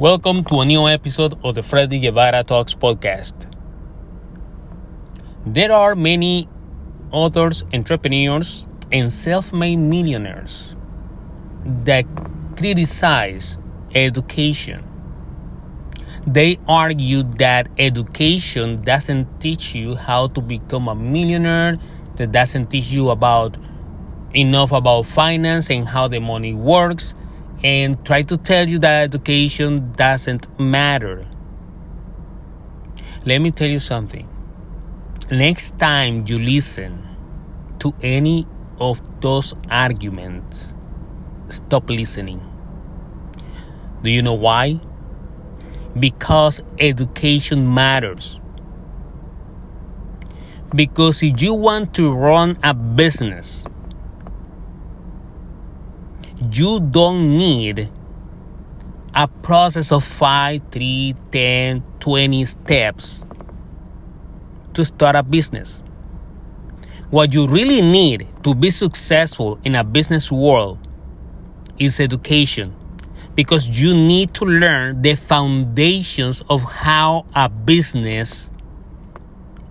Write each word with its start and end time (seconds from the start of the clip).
Welcome 0.00 0.44
to 0.44 0.60
a 0.60 0.64
new 0.64 0.88
episode 0.88 1.38
of 1.44 1.54
the 1.56 1.62
Freddy 1.62 2.00
Guevara 2.00 2.42
Talks 2.42 2.72
podcast. 2.72 3.34
There 5.44 5.70
are 5.72 5.94
many 5.94 6.48
authors, 7.10 7.66
entrepreneurs, 7.74 8.66
and 8.90 9.12
self 9.12 9.52
made 9.52 9.76
millionaires 9.76 10.74
that 11.84 12.06
criticize 12.56 13.58
education. 13.94 14.80
They 16.26 16.58
argue 16.66 17.22
that 17.36 17.68
education 17.76 18.82
doesn't 18.82 19.38
teach 19.38 19.74
you 19.74 19.96
how 19.96 20.28
to 20.28 20.40
become 20.40 20.88
a 20.88 20.94
millionaire, 20.94 21.78
that 22.16 22.32
doesn't 22.32 22.70
teach 22.70 22.90
you 22.90 23.10
about 23.10 23.58
enough 24.32 24.72
about 24.72 25.04
finance 25.04 25.68
and 25.68 25.86
how 25.86 26.08
the 26.08 26.20
money 26.20 26.54
works 26.54 27.14
and 27.62 28.04
try 28.04 28.22
to 28.22 28.36
tell 28.36 28.68
you 28.68 28.78
that 28.78 29.02
education 29.02 29.92
doesn't 29.92 30.58
matter. 30.58 31.26
Let 33.24 33.40
me 33.40 33.50
tell 33.50 33.68
you 33.68 33.78
something. 33.78 34.28
Next 35.30 35.78
time 35.78 36.24
you 36.26 36.38
listen 36.38 37.06
to 37.80 37.94
any 38.02 38.46
of 38.78 39.20
those 39.20 39.54
arguments, 39.70 40.72
stop 41.50 41.90
listening. 41.90 42.40
Do 44.02 44.10
you 44.10 44.22
know 44.22 44.34
why? 44.34 44.80
Because 45.98 46.62
education 46.78 47.72
matters. 47.72 48.40
Because 50.74 51.22
if 51.22 51.42
you 51.42 51.52
want 51.52 51.94
to 51.94 52.12
run 52.12 52.58
a 52.62 52.72
business, 52.72 53.64
you 56.48 56.80
don't 56.80 57.36
need 57.36 57.90
a 59.14 59.28
process 59.28 59.92
of 59.92 60.02
5, 60.04 60.62
3, 60.70 61.14
10, 61.30 61.82
20 62.00 62.44
steps 62.46 63.24
to 64.72 64.84
start 64.84 65.16
a 65.16 65.22
business. 65.22 65.82
What 67.10 67.34
you 67.34 67.46
really 67.46 67.82
need 67.82 68.26
to 68.44 68.54
be 68.54 68.70
successful 68.70 69.58
in 69.64 69.74
a 69.74 69.84
business 69.84 70.30
world 70.30 70.78
is 71.78 72.00
education 72.00 72.74
because 73.34 73.68
you 73.68 73.94
need 73.94 74.32
to 74.34 74.44
learn 74.44 75.02
the 75.02 75.16
foundations 75.16 76.42
of 76.48 76.62
how 76.62 77.26
a 77.34 77.48
business 77.48 78.50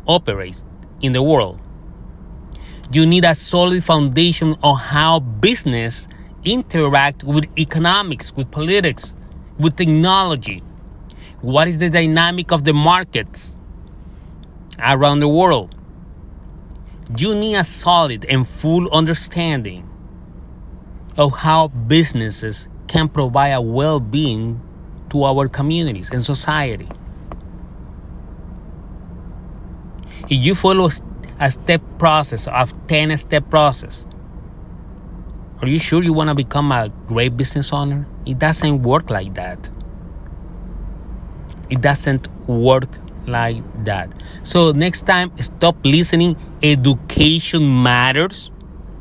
operates 0.07 0.65
in 1.01 1.13
the 1.13 1.23
world. 1.23 1.59
You 2.91 3.05
need 3.05 3.25
a 3.25 3.35
solid 3.35 3.83
foundation 3.83 4.55
of 4.63 4.79
how 4.79 5.19
business 5.19 6.07
interact 6.43 7.23
with 7.23 7.45
economics, 7.57 8.35
with 8.35 8.49
politics, 8.51 9.13
with 9.57 9.75
technology. 9.75 10.63
What 11.41 11.67
is 11.67 11.77
the 11.79 11.89
dynamic 11.89 12.51
of 12.51 12.63
the 12.63 12.73
markets 12.73 13.57
around 14.77 15.19
the 15.19 15.27
world? 15.27 15.75
You 17.17 17.33
need 17.35 17.55
a 17.55 17.63
solid 17.63 18.25
and 18.25 18.47
full 18.47 18.89
understanding 18.91 19.89
of 21.17 21.33
how 21.37 21.67
businesses 21.67 22.67
can 22.87 23.09
provide 23.09 23.49
a 23.49 23.61
well 23.61 23.99
being 23.99 24.61
to 25.09 25.23
our 25.23 25.47
communities 25.47 26.09
and 26.11 26.23
society. 26.23 26.87
If 30.25 30.43
you 30.45 30.53
follow 30.53 30.89
a 31.39 31.51
step 31.51 31.81
process 31.97 32.47
of 32.47 32.73
10 32.87 33.17
step 33.17 33.49
process, 33.49 34.05
are 35.61 35.67
you 35.67 35.79
sure 35.79 36.01
you 36.01 36.13
want 36.13 36.29
to 36.29 36.35
become 36.35 36.71
a 36.71 36.89
great 37.07 37.35
business 37.35 37.73
owner? 37.73 38.07
It 38.25 38.39
doesn't 38.39 38.81
work 38.81 39.09
like 39.09 39.33
that. 39.33 39.69
It 41.69 41.81
doesn't 41.81 42.27
work 42.47 42.87
like 43.27 43.61
that. 43.83 44.09
So, 44.43 44.71
next 44.71 45.03
time, 45.03 45.31
stop 45.41 45.75
listening. 45.83 46.37
Education 46.63 47.83
matters. 47.83 48.51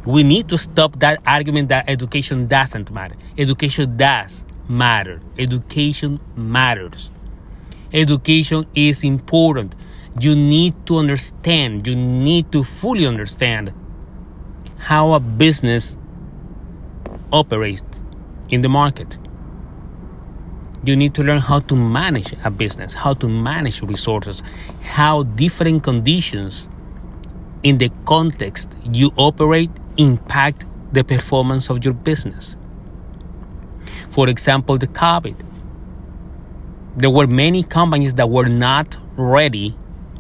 We 0.05 0.23
need 0.23 0.49
to 0.49 0.59
stop 0.59 0.99
that 0.99 1.21
argument 1.27 1.69
that 1.69 1.89
education 1.89 2.47
doesn't 2.49 2.91
matter. 2.91 3.15
Education 3.37 3.97
does 3.97 4.45
matter. 4.69 5.21
Education 5.39 6.19
matters. 6.35 7.11
Education 7.93 8.67
is 8.75 9.05
important. 9.05 9.75
You 10.21 10.35
need 10.35 10.75
to 10.87 10.99
understand, 10.99 11.87
you 11.87 11.95
need 11.95 12.51
to 12.53 12.65
fully 12.65 13.07
understand 13.07 13.73
how 14.79 15.13
a 15.13 15.21
business 15.21 15.97
operate 17.33 17.83
in 18.49 18.63
the 18.63 18.69
market. 18.69 19.19
You 20.85 20.97
need 20.97 21.15
to 21.15 21.23
learn 21.23 21.41
how 21.41 21.61
to 21.61 21.77
manage 21.77 22.35
a 22.45 22.51
business, 22.51 22.95
how 22.95 23.15
to 23.15 23.29
manage 23.29 23.83
resources, 23.83 24.43
how 24.83 25.25
different 25.25 25.83
conditions 25.83 26.69
in 27.63 27.79
the 27.79 27.91
context 28.05 28.75
you 28.85 29.11
operate 29.17 29.71
impact 29.97 30.67
the 30.93 31.05
performance 31.05 31.69
of 31.69 31.85
your 31.85 31.95
business. 31.95 32.55
For 34.11 34.29
example, 34.29 34.79
the 34.79 34.87
COVID. 34.87 35.37
There 36.97 37.11
were 37.11 37.27
many 37.27 37.63
companies 37.63 38.15
that 38.15 38.31
were 38.31 38.49
not 38.49 38.97
ready 39.17 39.77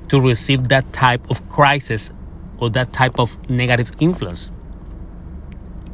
to 0.08 0.20
receive 0.20 0.69
that 0.69 0.92
type 0.92 1.28
of 1.30 1.48
crisis 1.48 2.12
or 2.58 2.70
that 2.70 2.92
type 2.92 3.19
of 3.19 3.48
negative 3.48 3.92
influence. 4.00 4.50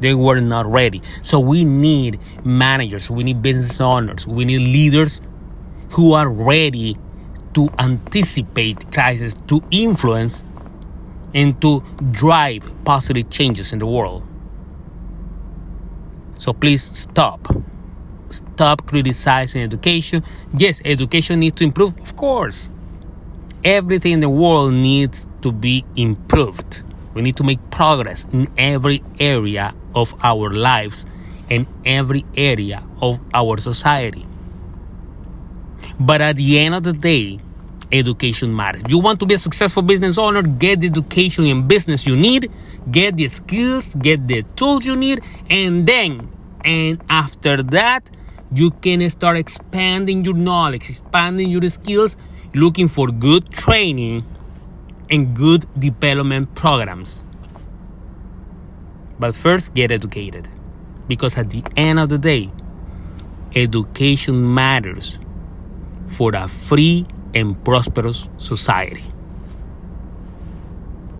They 0.05 0.13
were 0.13 0.39
not 0.39 0.67
ready. 0.67 1.01
So 1.23 1.39
we 1.39 1.65
need 1.65 2.19
managers, 2.43 3.09
we 3.09 3.23
need 3.23 3.41
business 3.41 3.81
owners, 3.81 4.27
we 4.27 4.45
need 4.45 4.59
leaders 4.59 5.19
who 5.89 6.13
are 6.13 6.29
ready 6.29 6.95
to 7.55 7.69
anticipate 7.79 8.91
crisis, 8.91 9.33
to 9.47 9.63
influence, 9.71 10.43
and 11.33 11.59
to 11.61 11.83
drive 12.11 12.71
positive 12.85 13.31
changes 13.31 13.73
in 13.73 13.79
the 13.79 13.87
world. 13.87 14.21
So 16.37 16.53
please 16.53 16.83
stop. 16.83 17.47
Stop 18.29 18.85
criticizing 18.85 19.63
education. 19.63 20.23
Yes, 20.55 20.83
education 20.85 21.39
needs 21.39 21.55
to 21.55 21.63
improve, 21.63 21.99
of 21.99 22.15
course. 22.15 22.69
Everything 23.63 24.11
in 24.11 24.19
the 24.19 24.29
world 24.29 24.71
needs 24.71 25.27
to 25.41 25.51
be 25.51 25.83
improved. 25.95 26.83
We 27.15 27.23
need 27.23 27.37
to 27.37 27.43
make 27.43 27.71
progress 27.71 28.27
in 28.31 28.51
every 28.55 29.01
area 29.19 29.73
of 29.95 30.13
our 30.23 30.53
lives 30.53 31.05
and 31.49 31.65
every 31.85 32.25
area 32.35 32.83
of 33.01 33.19
our 33.33 33.57
society. 33.57 34.25
But 35.99 36.21
at 36.21 36.35
the 36.35 36.59
end 36.59 36.75
of 36.75 36.83
the 36.83 36.93
day, 36.93 37.39
education 37.91 38.55
matters. 38.55 38.83
You 38.87 38.99
want 38.99 39.19
to 39.21 39.25
be 39.25 39.35
a 39.35 39.37
successful 39.37 39.81
business 39.81 40.17
owner, 40.17 40.41
get 40.41 40.81
the 40.81 40.87
education 40.87 41.45
and 41.45 41.67
business 41.67 42.05
you 42.05 42.15
need, 42.15 42.51
get 42.91 43.15
the 43.15 43.27
skills, 43.27 43.95
get 43.95 44.27
the 44.27 44.43
tools 44.55 44.85
you 44.85 44.95
need, 44.95 45.21
and 45.49 45.87
then, 45.87 46.29
and 46.63 47.01
after 47.09 47.63
that, 47.63 48.09
you 48.51 48.71
can 48.71 49.07
start 49.09 49.37
expanding 49.37 50.23
your 50.25 50.35
knowledge, 50.35 50.89
expanding 50.89 51.49
your 51.49 51.67
skills, 51.69 52.17
looking 52.53 52.87
for 52.87 53.07
good 53.07 53.49
training 53.51 54.25
and 55.09 55.35
good 55.35 55.67
development 55.79 56.53
programs. 56.55 57.23
But 59.19 59.35
first, 59.35 59.73
get 59.73 59.91
educated. 59.91 60.49
Because 61.07 61.37
at 61.37 61.49
the 61.49 61.63
end 61.77 61.99
of 61.99 62.09
the 62.09 62.17
day, 62.17 62.51
education 63.55 64.53
matters 64.53 65.17
for 66.09 66.35
a 66.35 66.47
free 66.47 67.05
and 67.33 67.63
prosperous 67.63 68.27
society. 68.37 69.03